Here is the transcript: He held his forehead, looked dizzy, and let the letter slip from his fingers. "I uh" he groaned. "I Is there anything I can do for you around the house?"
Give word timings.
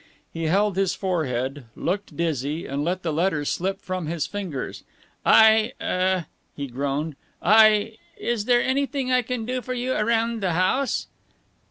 He 0.33 0.45
held 0.45 0.77
his 0.77 0.95
forehead, 0.95 1.65
looked 1.75 2.17
dizzy, 2.17 2.65
and 2.65 2.83
let 2.83 3.03
the 3.03 3.13
letter 3.13 3.45
slip 3.45 3.79
from 3.83 4.07
his 4.07 4.25
fingers. 4.25 4.83
"I 5.23 5.73
uh" 5.79 6.23
he 6.57 6.65
groaned. 6.65 7.15
"I 7.39 7.99
Is 8.17 8.45
there 8.45 8.63
anything 8.63 9.11
I 9.11 9.21
can 9.21 9.45
do 9.45 9.61
for 9.61 9.75
you 9.75 9.93
around 9.93 10.39
the 10.41 10.53
house?" 10.53 11.05